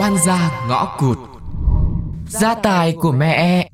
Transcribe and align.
oan 0.00 0.16
gia 0.26 0.50
ngõ 0.68 0.84
cụt. 0.98 1.18
Gia 2.28 2.54
tài 2.54 2.96
của 3.00 3.12
mẹ 3.12 3.68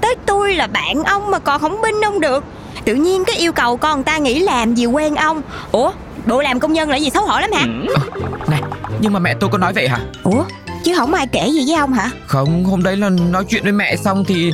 Tới 0.00 0.14
tôi 0.26 0.54
là 0.54 0.66
bạn 0.66 1.04
ông 1.04 1.30
mà 1.30 1.38
còn 1.38 1.60
không 1.60 1.82
binh 1.82 2.04
ông 2.04 2.20
được. 2.20 2.44
Tự 2.84 2.94
nhiên 2.94 3.24
cái 3.24 3.36
yêu 3.36 3.52
cầu 3.52 3.76
con 3.76 4.02
ta 4.02 4.18
nghỉ 4.18 4.38
làm 4.38 4.74
gì 4.74 4.86
quen 4.86 5.14
ông. 5.14 5.42
Ủa 5.72 5.92
bộ 6.26 6.42
làm 6.42 6.60
công 6.60 6.72
nhân 6.72 6.90
là 6.90 6.96
gì 6.96 7.10
xấu 7.10 7.26
hổ 7.26 7.40
lắm 7.40 7.50
hả? 7.52 7.66
Này 8.48 8.62
nhưng 9.00 9.12
mà 9.12 9.18
mẹ 9.18 9.34
tôi 9.40 9.50
có 9.52 9.58
nói 9.58 9.72
vậy 9.72 9.88
hả? 9.88 9.98
Ủa 10.22 10.44
chứ 10.84 10.94
không 10.96 11.14
ai 11.14 11.26
kể 11.26 11.48
gì 11.48 11.64
với 11.66 11.76
ông 11.76 11.92
hả? 11.92 12.10
Không 12.26 12.64
hôm 12.64 12.82
đấy 12.82 12.96
là 12.96 13.08
nói 13.08 13.44
chuyện 13.48 13.62
với 13.62 13.72
mẹ 13.72 13.96
xong 13.96 14.24
thì 14.24 14.52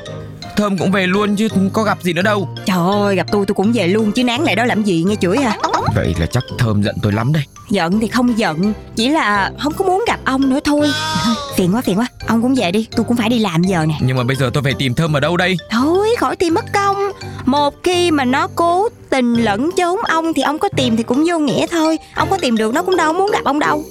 Thơm 0.56 0.78
cũng 0.78 0.92
về 0.92 1.06
luôn 1.06 1.36
chứ 1.36 1.48
có 1.72 1.82
gặp 1.82 2.02
gì 2.02 2.12
nữa 2.12 2.22
đâu. 2.22 2.48
Trời 2.66 2.78
ơi 2.90 3.16
gặp 3.16 3.26
tôi 3.32 3.46
tôi 3.46 3.54
cũng 3.54 3.72
về 3.72 3.86
luôn 3.86 4.12
chứ 4.12 4.24
nán 4.24 4.40
lại 4.42 4.56
đó 4.56 4.64
làm 4.64 4.82
gì 4.82 5.04
nghe 5.06 5.14
chửi 5.20 5.38
hả 5.38 5.56
Vậy 5.94 6.14
là 6.18 6.26
chắc 6.26 6.44
Thơm 6.58 6.82
giận 6.82 6.94
tôi 7.02 7.12
lắm 7.12 7.32
đây 7.32 7.42
Giận 7.70 8.00
thì 8.00 8.08
không 8.08 8.38
giận 8.38 8.72
Chỉ 8.96 9.08
là 9.08 9.50
không 9.58 9.72
có 9.72 9.84
muốn 9.84 10.04
gặp 10.08 10.20
ông 10.24 10.50
nữa 10.50 10.60
thôi. 10.64 10.90
Phiền 11.56 11.74
quá 11.74 11.82
phiền 11.82 11.98
quá. 11.98 12.06
Ông 12.26 12.42
cũng 12.42 12.54
về 12.54 12.70
đi 12.70 12.88
tôi 12.96 13.04
cũng 13.04 13.16
phải 13.16 13.28
đi 13.28 13.38
làm 13.38 13.62
giờ 13.62 13.86
nè. 13.86 13.94
Nhưng 14.00 14.16
mà 14.16 14.24
bây 14.24 14.36
giờ 14.36 14.50
tôi 14.54 14.62
phải 14.62 14.72
tìm 14.78 14.94
Thơm 14.94 15.16
ở 15.16 15.20
đâu 15.20 15.36
đây? 15.36 15.56
Thôi 15.70 16.08
khỏi 16.18 16.36
tìm 16.36 16.54
mất 16.54 16.64
công. 16.74 16.96
Một 17.44 17.74
khi 17.82 18.10
mà 18.10 18.24
nó 18.24 18.48
cố 18.54 18.88
tình 19.10 19.34
lẫn 19.34 19.70
trốn 19.76 19.98
ông 20.08 20.34
Thì 20.34 20.42
ông 20.42 20.58
có 20.58 20.68
tìm 20.76 20.96
thì 20.96 21.02
cũng 21.02 21.24
vô 21.28 21.38
nghĩa 21.38 21.66
thôi. 21.66 21.98
Ông 22.14 22.30
có 22.30 22.38
tìm 22.40 22.56
được 22.56 22.74
nó 22.74 22.82
cũng 22.82 22.96
đâu 22.96 23.12
muốn 23.12 23.30
gặp 23.30 23.44
ông 23.44 23.58
đâu. 23.58 23.84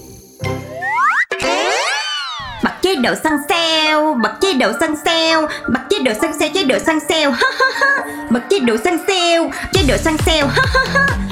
Bật 2.63 2.71
chế 2.81 2.95
độ 2.95 3.13
săn 3.23 3.33
sale 3.49 3.95
Bật 4.23 4.33
chế 4.41 4.53
độ 4.53 4.71
săn 4.79 4.95
sale 5.05 5.47
Bật 5.73 5.79
chế 5.89 5.99
độ 5.99 6.11
săn 6.21 6.33
sale 6.39 6.51
chế 6.53 6.63
độ 6.63 6.79
săn 6.79 6.99
sale 7.09 7.31
Bật 8.29 8.39
chế 8.49 8.59
độ 8.59 8.77
săn 8.83 8.97
sale 9.07 9.39
chế 9.73 9.81
độ 9.87 9.97
săn 9.97 10.17
sale 10.17 10.43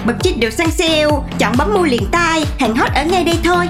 Bật 0.06 0.14
chế 0.24 0.32
độ 0.42 0.50
săn 0.50 0.72
sale 0.72 1.06
Chọn 1.40 1.54
bấm 1.58 1.74
mua 1.74 1.84
liền 1.84 2.06
tay 2.12 2.44
Hàng 2.60 2.76
hot 2.76 2.90
ở 2.96 3.04
ngay 3.04 3.24
đây 3.24 3.36
thôi. 3.44 3.70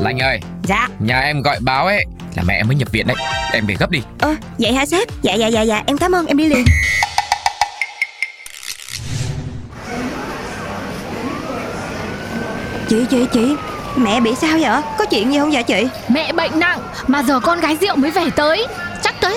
Lạnh 0.00 0.18
ơi. 0.18 0.40
Dạ. 0.64 0.88
Nhà 0.98 1.20
em 1.20 1.42
gọi 1.42 1.58
báo 1.60 1.86
ấy 1.86 2.04
Là 2.36 2.42
mẹ 2.46 2.54
em 2.54 2.68
mới 2.68 2.76
nhập 2.76 2.88
viện 2.92 3.06
đấy. 3.06 3.16
Em 3.52 3.66
về 3.66 3.74
gấp 3.78 3.90
đi. 3.90 4.02
Ơ 4.18 4.34
vậy 4.58 4.72
hả 4.72 4.86
sếp? 4.86 5.08
Dạ 5.22 5.34
dạ 5.34 5.46
dạ 5.46 5.62
dạ. 5.62 5.82
Em 5.86 5.98
cảm 5.98 6.14
ơn 6.14 6.26
em 6.26 6.36
đi 6.36 6.46
liền. 6.46 6.64
Chị 12.88 13.04
chị 13.10 13.26
chị. 13.32 13.56
Mẹ 13.96 14.20
bị 14.20 14.34
sao 14.40 14.58
vậy? 14.58 14.82
Có 14.98 15.04
chuyện 15.10 15.32
gì 15.32 15.38
không 15.38 15.50
vậy 15.50 15.62
chị? 15.62 15.88
Mẹ 16.08 16.32
bệnh 16.32 16.60
nặng 16.60 16.78
mà 17.06 17.22
giờ 17.22 17.40
con 17.40 17.60
gái 17.60 17.76
rượu 17.80 17.96
mới 17.96 18.10
về 18.10 18.30
tới 18.36 18.66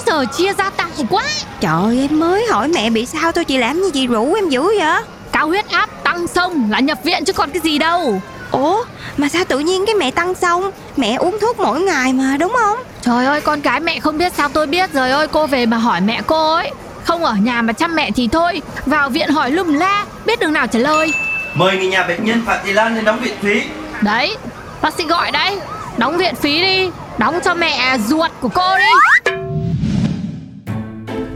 giờ 0.05 0.25
chia 0.37 0.53
ra 0.53 0.69
tài 0.77 1.05
quá. 1.09 1.23
Trời 1.59 1.71
ơi, 1.83 2.07
em 2.09 2.19
mới 2.19 2.45
hỏi 2.51 2.67
mẹ 2.67 2.89
bị 2.89 3.05
sao 3.05 3.31
thôi 3.31 3.45
Chị 3.45 3.57
làm 3.57 3.83
gì 3.83 3.91
chị 3.93 4.07
rủ 4.07 4.33
em 4.33 4.49
dữ 4.49 4.63
vậy? 4.63 5.03
Cao 5.31 5.47
huyết 5.47 5.69
áp 5.69 5.89
tăng 6.03 6.27
sông 6.27 6.71
là 6.71 6.79
nhập 6.79 6.97
viện 7.03 7.25
chứ 7.25 7.33
còn 7.33 7.49
cái 7.49 7.61
gì 7.61 7.77
đâu. 7.77 8.21
Ủa 8.51 8.83
mà 9.17 9.29
sao 9.29 9.43
tự 9.43 9.59
nhiên 9.59 9.85
cái 9.85 9.95
mẹ 9.95 10.11
tăng 10.11 10.35
xong 10.35 10.71
Mẹ 10.97 11.15
uống 11.15 11.37
thuốc 11.41 11.59
mỗi 11.59 11.81
ngày 11.81 12.13
mà 12.13 12.37
đúng 12.39 12.53
không? 12.59 12.77
Trời 13.01 13.25
ơi 13.25 13.41
con 13.41 13.61
gái 13.61 13.79
mẹ 13.79 13.99
không 13.99 14.17
biết 14.17 14.33
sao 14.33 14.49
tôi 14.49 14.67
biết. 14.67 14.93
Rồi 14.93 15.11
ơi 15.11 15.27
cô 15.27 15.47
về 15.47 15.65
mà 15.65 15.77
hỏi 15.77 16.01
mẹ 16.01 16.21
cô 16.27 16.53
ấy. 16.53 16.71
Không 17.03 17.25
ở 17.25 17.33
nhà 17.33 17.61
mà 17.61 17.73
chăm 17.73 17.95
mẹ 17.95 18.11
thì 18.11 18.27
thôi. 18.31 18.61
Vào 18.85 19.09
viện 19.09 19.29
hỏi 19.29 19.51
lùm 19.51 19.73
la 19.73 20.05
Biết 20.25 20.39
đường 20.39 20.53
nào 20.53 20.67
trả 20.67 20.79
lời. 20.79 21.13
Mời 21.53 21.77
người 21.77 21.87
nhà 21.87 22.03
bệnh 22.03 22.25
nhân 22.25 22.43
Phạm 22.45 22.57
Thị 22.65 22.73
Lan 22.73 22.95
lên 22.95 23.05
đóng 23.05 23.19
viện 23.19 23.33
phí. 23.41 23.61
Đấy 24.01 24.37
Bác 24.81 24.93
sĩ 24.93 25.03
gọi 25.03 25.31
đấy. 25.31 25.57
Đóng 25.97 26.17
viện 26.17 26.35
phí 26.35 26.61
đi. 26.61 26.89
Đóng 27.17 27.39
cho 27.45 27.53
mẹ 27.53 27.97
ruột 28.07 28.31
của 28.41 28.49
cô 28.49 28.77
đi 28.77 29.32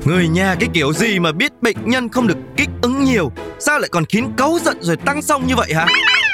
Người 0.07 0.27
nhà 0.27 0.55
cái 0.59 0.69
kiểu 0.73 0.93
gì 0.93 1.19
mà 1.19 1.31
biết 1.31 1.51
bệnh 1.61 1.77
nhân 1.85 2.09
không 2.09 2.27
được 2.27 2.37
kích 2.57 2.69
ứng 2.81 3.03
nhiều? 3.03 3.31
Sao 3.59 3.79
lại 3.79 3.89
còn 3.91 4.05
khiến 4.05 4.31
cáu 4.37 4.57
giận 4.65 4.77
rồi 4.81 4.97
tăng 4.97 5.21
xong 5.21 5.47
như 5.47 5.55
vậy 5.55 5.73
hả? 5.73 5.87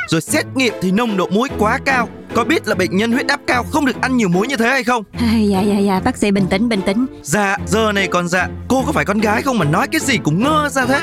Rồi 0.08 0.22
xét 0.22 0.46
nghiệm 0.56 0.74
thì 0.82 0.92
nồng 0.92 1.18
độ 1.18 1.28
muối 1.28 1.50
quá 1.58 1.80
cao. 1.86 2.10
Có 2.36 2.44
biết 2.44 2.68
là 2.68 2.76
bệnh 2.76 2.98
nhân 2.98 3.12
huyết 3.12 3.28
áp 3.28 3.40
cao 3.48 3.64
không 3.72 3.86
được 3.86 4.02
ăn 4.02 4.18
nhiều 4.18 4.30
muối 4.30 4.48
như 4.48 4.58
thế 4.58 4.70
hay 4.70 4.84
không? 4.84 5.04
Dạ 5.50 5.62
dạ 5.62 5.78
dạ 5.80 6.02
bác 6.06 6.18
sĩ 6.18 6.32
bình 6.32 6.48
tĩnh 6.50 6.70
bình 6.70 6.82
tĩnh. 6.82 7.06
Dạ 7.22 7.58
giờ 7.68 7.92
này 7.92 8.08
còn 8.08 8.28
dạ. 8.28 8.48
Cô 8.68 8.84
có 8.86 8.92
phải 8.92 9.06
con 9.06 9.18
gái 9.18 9.42
không 9.42 9.58
mà 9.58 9.66
nói 9.66 9.88
cái 9.88 10.02
gì 10.02 10.18
cũng 10.24 10.44
ngơ 10.44 10.70
ra 10.70 10.86
thế? 10.86 11.02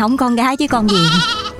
Không 0.00 0.16
con 0.16 0.36
gái 0.36 0.56
chứ 0.56 0.66
con 0.68 0.88
gì. 0.88 1.06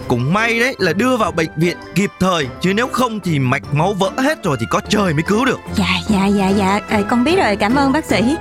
Cũng 0.08 0.32
may 0.32 0.60
đấy 0.60 0.74
là 0.78 0.92
đưa 0.92 1.16
vào 1.16 1.32
bệnh 1.32 1.48
viện 1.56 1.76
kịp 1.94 2.10
thời 2.20 2.46
Chứ 2.60 2.74
nếu 2.74 2.86
không 2.86 3.20
thì 3.20 3.38
mạch 3.38 3.74
máu 3.74 3.92
vỡ 3.92 4.10
hết 4.16 4.44
rồi 4.44 4.56
thì 4.60 4.66
có 4.70 4.80
trời 4.88 5.14
mới 5.14 5.22
cứu 5.22 5.44
được. 5.44 5.58
Dạ 5.76 5.90
dạ 6.08 6.26
dạ 6.26 6.48
dạ. 6.48 6.80
À, 6.88 7.00
Con 7.10 7.24
biết 7.24 7.36
rồi 7.36 7.56
cảm 7.56 7.74
ơn 7.74 7.92
bác 7.92 8.04
sĩ 8.04 8.36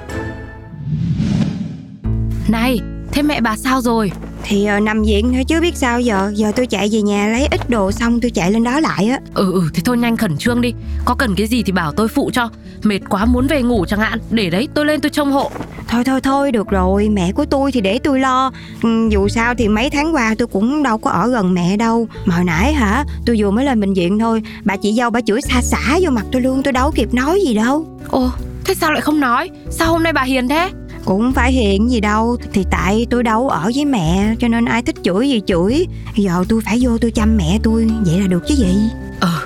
Này 2.48 2.80
Thế 3.12 3.22
mẹ 3.22 3.42
bà 3.42 3.58
sao 3.58 3.82
rồi? 3.82 4.12
Thì 4.44 4.68
uh, 4.78 4.84
nằm 4.84 5.04
viện 5.04 5.34
thôi 5.34 5.44
chứ 5.48 5.62
biết 5.62 5.76
sao 5.76 6.02
giờ. 6.02 6.32
Giờ 6.36 6.52
tôi 6.56 6.66
chạy 6.66 6.90
về 6.92 7.02
nhà 7.02 7.28
lấy 7.28 7.48
ít 7.52 7.70
đồ 7.70 7.92
xong 7.92 8.22
tôi 8.22 8.32
chạy 8.32 8.52
lên 8.52 8.64
đó 8.64 8.80
lại 8.80 9.08
á. 9.10 9.20
Ừ 9.34 9.52
ừ 9.54 9.62
thế 9.74 9.82
thôi 9.86 9.98
nhanh 9.98 10.18
khẩn 10.18 10.38
trương 10.38 10.62
đi. 10.62 10.74
Có 11.06 11.16
cần 11.16 11.36
cái 11.36 11.48
gì 11.48 11.64
thì 11.64 11.72
bảo 11.72 11.92
tôi 11.92 12.08
phụ 12.08 12.30
cho. 12.34 12.50
Mệt 12.84 13.00
quá 13.10 13.26
muốn 13.26 13.48
về 13.48 13.62
ngủ 13.62 13.86
chẳng 13.88 14.00
hạn. 14.00 14.20
Để 14.32 14.50
đấy 14.50 14.68
tôi 14.74 14.86
lên 14.86 15.02
tôi 15.02 15.10
trông 15.10 15.32
hộ. 15.32 15.52
Thôi 15.88 16.04
thôi 16.04 16.22
thôi 16.22 16.52
được 16.52 16.68
rồi. 16.68 17.10
Mẹ 17.10 17.32
của 17.32 17.46
tôi 17.46 17.72
thì 17.72 17.82
để 17.82 18.00
tôi 18.00 18.20
lo. 18.20 18.52
Ừ, 18.84 19.10
Dù 19.12 19.28
sao 19.28 19.54
thì 19.58 19.68
mấy 19.68 19.90
tháng 19.90 20.16
qua 20.16 20.36
tôi 20.38 20.48
cũng 20.48 20.84
đâu 20.84 20.98
có 20.98 21.12
ở 21.12 21.28
gần 21.28 21.54
mẹ 21.54 21.78
đâu. 21.78 22.08
Mà 22.26 22.36
hồi 22.36 22.46
nãy 22.46 22.74
hả? 22.74 23.04
Tôi 23.26 23.36
vừa 23.40 23.52
mới 23.52 23.66
lên 23.66 23.80
bệnh 23.82 23.94
viện 23.94 24.20
thôi. 24.20 24.42
Bà 24.66 24.76
chị 24.78 24.94
dâu 24.94 25.10
bà 25.10 25.22
chửi 25.22 25.42
xa 25.42 25.62
xả 25.62 26.00
vô 26.02 26.10
mặt 26.10 26.26
tôi 26.32 26.42
luôn. 26.42 26.64
Tôi 26.64 26.74
đâu 26.74 26.92
kịp 26.96 27.14
nói 27.14 27.40
gì 27.46 27.54
đâu. 27.54 27.88
Ồ 28.10 28.30
thế 28.66 28.74
sao 28.74 28.92
lại 28.92 29.02
không 29.02 29.20
nói? 29.20 29.50
Sao 29.70 29.92
hôm 29.92 30.04
nay 30.04 30.14
bà 30.14 30.22
hiền 30.22 30.48
thế 30.48 30.70
Cũng 31.08 31.34
phải 31.34 31.52
hiện 31.52 31.92
gì 31.92 32.00
đâu 32.00 32.38
Thì 32.54 32.66
tại 32.72 33.08
tôi 33.10 33.24
đâu 33.24 33.50
ở 33.50 33.72
với 33.76 33.86
mẹ 33.86 34.36
Cho 34.40 34.48
nên 34.48 34.66
ai 34.66 34.82
thích 34.82 34.96
chửi 35.04 35.30
gì 35.30 35.42
chửi. 35.48 35.88
Giờ 36.16 36.44
tôi 36.50 36.62
phải 36.66 36.80
vô 36.82 36.98
tôi 36.98 37.12
chăm 37.12 37.38
mẹ 37.38 37.60
tôi 37.64 37.88
Vậy 38.06 38.20
là 38.20 38.28
được 38.28 38.44
chứ 38.48 38.56
gì? 38.56 38.90
Ờ 39.20 39.42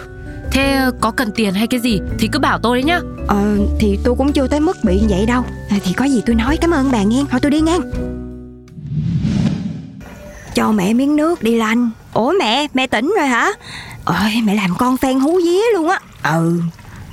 Thế 0.51 0.71
ờ, 0.73 0.91
có 1.01 1.11
cần 1.11 1.29
tiền 1.35 1.53
hay 1.53 1.67
cái 1.67 1.79
gì 1.79 1.99
Thì 2.19 2.27
cứ 2.31 2.39
bảo 2.39 2.59
tôi 2.59 2.77
đấy 2.77 2.83
nhá. 2.83 2.99
Ờ 3.27 3.57
thì 3.79 3.99
tôi 4.03 4.15
cũng 4.15 4.31
chưa 4.31 4.47
tới 4.47 4.59
mức 4.59 4.77
bị 4.83 5.01
vậy 5.09 5.25
đâu. 5.25 5.43
À, 5.69 5.77
Thì 5.83 5.93
có 5.93 6.05
gì 6.05 6.21
tôi 6.25 6.35
nói 6.35 6.57
cảm 6.57 6.71
ơn 6.71 6.91
bà 6.91 7.03
nghe 7.03 7.23
Thôi 7.31 7.39
tôi 7.43 7.51
đi 7.51 7.61
ngang 7.61 7.81
Cho 10.55 10.71
mẹ 10.71 10.93
miếng 10.93 11.15
nước 11.15 11.43
đi 11.43 11.55
lanh. 11.55 11.89
Ủa 12.13 12.33
mẹ, 12.39 12.67
mẹ 12.73 12.87
tỉnh 12.87 13.13
rồi 13.17 13.27
hả? 13.27 13.51
Ôi 14.05 14.41
mẹ 14.43 14.55
làm 14.55 14.75
con 14.77 14.97
phen 14.97 15.19
hú 15.19 15.39
vía 15.45 15.61
luôn 15.73 15.89
á. 15.89 15.99
Ừ 16.23 16.61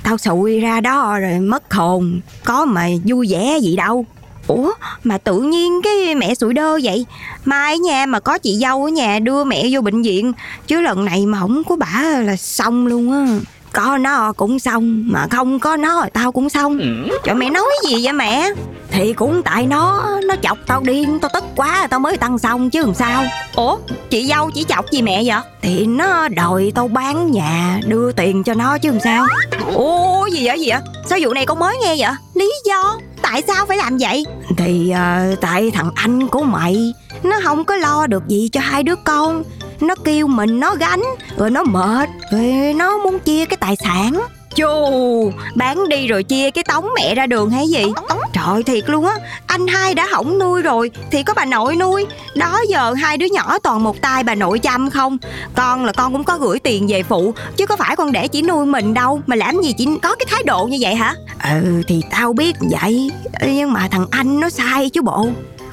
Tao 0.03 0.17
xụi 0.17 0.59
ra 0.59 0.81
đó 0.81 1.19
rồi 1.19 1.39
mất 1.39 1.73
hồn 1.73 2.19
Có 2.45 2.65
mà 2.65 2.87
vui 3.05 3.27
vẻ 3.29 3.57
gì 3.61 3.75
đâu 3.75 4.05
Ủa 4.49 4.71
mà 5.03 5.17
tự 5.17 5.41
nhiên 5.41 5.81
cái 5.83 6.15
mẹ 6.15 6.35
sụi 6.35 6.53
đơ 6.53 6.79
vậy? 6.83 7.05
Mai 7.45 7.79
nha 7.79 8.05
mà 8.05 8.19
có 8.19 8.37
chị 8.37 8.55
dâu 8.61 8.83
ở 8.83 8.89
nhà 8.89 9.19
đưa 9.19 9.43
mẹ 9.43 9.67
vô 9.71 9.81
bệnh 9.81 10.01
viện 10.01 10.33
Chứ 10.67 10.81
lần 10.81 11.05
này 11.05 11.25
mà 11.25 11.39
không 11.39 11.63
có 11.63 11.75
bả 11.75 12.01
là 12.23 12.35
xong 12.35 12.87
luôn 12.87 13.11
á. 13.11 13.39
Có 13.73 13.97
nó 13.97 14.33
cũng 14.33 14.59
xong 14.59 15.03
Mà 15.11 15.27
không 15.31 15.59
có 15.59 15.77
nó 15.77 16.05
tao 16.13 16.31
cũng 16.31 16.49
xong. 16.49 16.79
Trời 17.23 17.35
mẹ 17.35 17.49
nói 17.49 17.71
gì 17.89 17.95
vậy 18.03 18.13
mẹ? 18.13 18.51
Thì 18.91 19.13
cũng 19.13 19.41
tại 19.43 19.67
nó 19.67 20.05
Nó 20.23 20.35
chọc 20.43 20.57
tao 20.67 20.81
điên 20.81 21.19
Tao 21.19 21.29
tức 21.33 21.43
quá 21.55 21.87
tao 21.89 21.99
mới 21.99 22.17
tăng 22.17 22.37
xong 22.37 22.69
chứ 22.69 22.81
làm 22.81 22.93
sao. 22.93 23.23
Ủa 23.55 23.77
chị 24.09 24.25
dâu 24.25 24.51
chỉ 24.51 24.63
chọc 24.63 24.91
gì 24.91 25.01
mẹ 25.01 25.23
vậy? 25.25 25.41
Thì 25.61 25.85
nó 25.85 26.27
đòi 26.27 26.71
tao 26.75 26.87
bán 26.87 27.31
nhà 27.31 27.79
Đưa 27.87 28.11
tiền 28.11 28.43
cho 28.43 28.53
nó 28.53 28.77
chứ 28.77 28.89
làm 28.91 28.99
sao. 28.99 29.25
Ủa 29.73 30.25
gì 30.27 30.45
vậy 30.47 30.59
gì 30.59 30.69
vậy? 30.69 30.79
Sao 31.05 31.19
vụ 31.21 31.33
này 31.33 31.45
con 31.45 31.59
mới 31.59 31.77
nghe 31.83 31.95
vậy? 31.97 32.11
Lý 32.33 32.51
do 32.65 32.97
Tại 33.31 33.43
sao 33.47 33.65
phải 33.65 33.77
làm 33.77 33.97
vậy? 33.97 34.25
Thì 34.57 34.89
ờ, 34.89 35.35
tại 35.41 35.71
thằng 35.71 35.91
anh 35.95 36.27
của 36.27 36.43
mày 36.43 36.93
Nó 37.23 37.39
không 37.43 37.65
có 37.65 37.75
lo 37.75 38.07
được 38.07 38.27
gì 38.27 38.49
cho 38.51 38.61
hai 38.61 38.83
đứa 38.83 38.95
con. 38.95 39.43
Nó 39.79 39.95
kêu 40.05 40.27
mình 40.27 40.59
nó 40.59 40.75
gánh 40.75 41.03
Rồi 41.37 41.49
nó 41.49 41.63
mệt 41.63 42.09
Rồi 42.31 42.73
nó 42.75 42.97
muốn 42.97 43.19
chia 43.19 43.45
cái 43.45 43.57
tài 43.57 43.75
sản. 43.75 44.21
Chù, 44.55 45.31
Bán 45.55 45.89
đi 45.89 46.07
rồi 46.07 46.23
chia 46.23 46.51
cái 46.51 46.63
tống 46.63 46.87
mẹ 46.95 47.15
ra 47.15 47.25
đường 47.25 47.49
hay 47.49 47.67
gì? 47.67 47.83
Trời, 48.33 48.63
thiệt 48.63 48.89
luôn 48.89 49.05
á. 49.05 49.15
Anh 49.47 49.67
hai 49.67 49.95
đã 49.95 50.07
hỏng 50.11 50.39
nuôi 50.39 50.61
rồi, 50.61 50.91
Thì 51.11 51.23
có 51.23 51.33
bà 51.33 51.45
nội 51.45 51.75
nuôi. 51.75 52.05
Đó 52.35 52.59
giờ 52.69 52.93
hai 52.93 53.17
đứa 53.17 53.25
nhỏ 53.31 53.59
toàn 53.59 53.83
một 53.83 54.01
tay 54.01 54.23
bà 54.23 54.35
nội 54.35 54.59
chăm 54.59 54.89
không? 54.89 55.17
Con 55.55 55.85
là 55.85 55.91
con 55.91 56.13
cũng 56.13 56.23
có 56.23 56.37
gửi 56.37 56.59
tiền 56.59 56.87
về 56.87 57.03
phụ, 57.03 57.33
Chứ 57.57 57.65
có 57.65 57.75
phải 57.75 57.95
con 57.95 58.11
để 58.11 58.27
chỉ 58.27 58.41
nuôi 58.41 58.65
mình 58.65 58.93
đâu. 58.93 59.21
Mà 59.27 59.35
làm 59.35 59.61
gì 59.61 59.73
chỉ 59.77 59.87
có 60.01 60.15
cái 60.15 60.25
thái 60.29 60.43
độ 60.43 60.65
như 60.65 60.77
vậy 60.81 60.95
hả? 60.95 61.15
Ừ 61.43 61.81
thì 61.87 62.01
tao 62.11 62.33
biết 62.33 62.55
vậy. 62.71 63.11
Nhưng 63.47 63.73
mà 63.73 63.87
thằng 63.91 64.05
anh 64.11 64.39
nó 64.39 64.49
sai 64.49 64.89
chứ 64.89 65.01
bộ. 65.01 65.27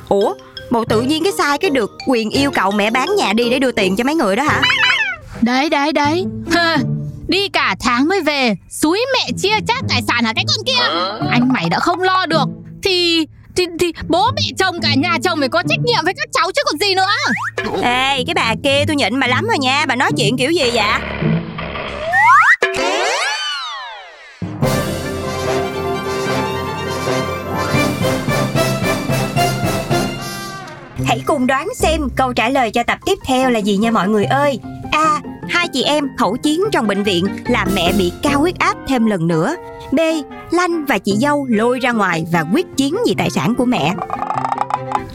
Ủa, 0.08 0.34
Bộ 0.70 0.84
tự 0.84 1.00
nhiên 1.00 1.24
cái 1.24 1.32
sai 1.38 1.58
cái 1.58 1.70
được 1.70 1.90
quyền 2.06 2.30
yêu 2.30 2.50
cầu 2.50 2.70
mẹ 2.70 2.90
bán 2.90 3.08
nhà 3.16 3.32
đi 3.32 3.50
để 3.50 3.58
đưa 3.58 3.72
tiền 3.72 3.96
cho 3.96 4.04
mấy 4.04 4.14
người 4.14 4.36
đó 4.36 4.42
hả? 4.42 4.62
Đấy 5.42 5.70
đấy 5.70 5.92
đấy. 5.92 6.26
Đi 7.28 7.48
cả 7.48 7.76
tháng 7.80 8.08
mới 8.08 8.20
về 8.22 8.54
Xúi 8.70 9.04
mẹ 9.12 9.32
chia 9.38 9.54
chác 9.68 9.84
tài 9.88 10.02
sản 10.08 10.24
hả 10.24 10.32
cái 10.32 10.44
con 10.48 10.64
kia. 10.66 10.84
Anh 11.30 11.52
mày 11.52 11.68
đã 11.70 11.78
không 11.78 12.02
lo 12.02 12.26
được. 12.26 12.44
Thì 12.82 13.26
thì, 13.56 13.66
thì 13.80 13.92
bố 14.08 14.30
mẹ 14.36 14.42
chồng 14.58 14.80
cả 14.80 14.94
nhà 14.94 15.18
chồng 15.24 15.38
phải 15.38 15.48
có 15.48 15.62
trách 15.68 15.80
nhiệm 15.84 16.04
với 16.04 16.14
các 16.14 16.28
cháu 16.32 16.50
chứ 16.54 16.62
còn 16.66 16.78
gì 16.78 16.94
nữa. 16.94 17.06
Ê 17.82 18.24
cái 18.26 18.34
bà 18.34 18.54
kia 18.64 18.84
tôi 18.86 18.96
nhịn 18.96 19.20
bà 19.20 19.26
lắm 19.26 19.46
rồi 19.46 19.58
nha. 19.58 19.84
Bà 19.88 19.96
nói 19.96 20.10
chuyện 20.16 20.36
kiểu 20.38 20.50
gì 20.50 20.70
vậy? 20.74 20.84
Hãy 31.06 31.20
cùng 31.26 31.46
đoán 31.46 31.68
xem 31.74 32.00
câu 32.16 32.32
trả 32.32 32.48
lời 32.48 32.70
cho 32.70 32.82
tập 32.82 32.98
tiếp 33.06 33.18
theo 33.26 33.50
là 33.50 33.58
gì 33.58 33.76
nha 33.76 33.90
mọi 33.90 34.08
người 34.08 34.24
ơi. 34.24 34.58
A. 34.92 35.20
Hai 35.48 35.68
chị 35.68 35.82
em 35.82 36.16
khẩu 36.16 36.36
chiến 36.36 36.60
trong 36.72 36.86
bệnh 36.86 37.02
viện 37.02 37.26
làm 37.46 37.68
mẹ 37.74 37.92
bị 37.98 38.12
cao 38.22 38.40
huyết 38.40 38.58
áp 38.58 38.76
thêm 38.88 39.06
lần 39.06 39.26
nữa. 39.26 39.56
B. 39.92 40.00
Lanh 40.50 40.84
và 40.84 40.98
chị 40.98 41.16
dâu 41.20 41.46
lôi 41.50 41.78
ra 41.78 41.92
ngoài 41.92 42.26
và 42.32 42.44
quyết 42.52 42.66
chiến 42.76 42.96
vì 43.06 43.14
tài 43.18 43.30
sản 43.30 43.54
của 43.54 43.64
mẹ. 43.64 43.94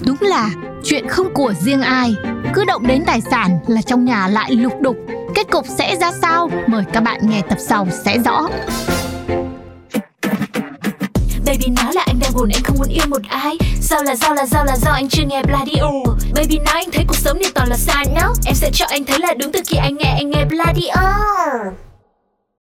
Đúng 0.05 0.17
là 0.21 0.49
chuyện 0.83 1.07
không 1.07 1.33
của 1.33 1.53
riêng 1.59 1.81
ai 1.81 2.15
Cứ 2.53 2.65
động 2.65 2.87
đến 2.87 3.03
tài 3.05 3.21
sản 3.21 3.59
là 3.67 3.81
trong 3.81 4.05
nhà 4.05 4.27
lại 4.27 4.51
lục 4.51 4.73
đục 4.81 4.97
Kết 5.35 5.51
cục 5.51 5.65
sẽ 5.67 5.95
ra 5.95 6.11
sao? 6.11 6.49
Mời 6.67 6.83
các 6.93 7.03
bạn 7.03 7.19
nghe 7.29 7.41
tập 7.49 7.57
sau 7.59 7.87
sẽ 8.05 8.17
rõ 8.17 8.47
Baby 11.51 11.67
nói 11.67 11.93
là 11.93 12.03
anh 12.05 12.19
đang 12.19 12.33
buồn 12.33 12.49
anh 12.53 12.63
không 12.63 12.77
muốn 12.77 12.87
yêu 12.89 13.05
một 13.09 13.21
ai. 13.29 13.57
Sao 13.81 14.03
là 14.03 14.15
sao 14.15 14.33
là 14.33 14.45
sao 14.45 14.65
là 14.65 14.77
do 14.77 14.91
anh 14.91 15.09
chưa 15.09 15.23
nghe 15.23 15.41
Bladio 15.43 15.91
Baby, 16.35 16.57
nói 16.57 16.73
anh 16.73 16.91
thấy 16.91 17.05
cuộc 17.07 17.17
sống 17.17 17.39
này 17.41 17.51
toàn 17.55 17.69
là 17.69 17.77
sai 17.77 18.05
no 18.15 18.33
Em 18.45 18.55
sẽ 18.55 18.69
cho 18.73 18.85
anh 18.89 19.05
thấy 19.05 19.19
là 19.19 19.33
đúng 19.33 19.51
từ 19.51 19.59
khi 19.67 19.77
anh 19.77 19.97
nghe 19.97 20.09
anh 20.17 20.29
nghe 20.29 20.45
Bladio 20.45 20.93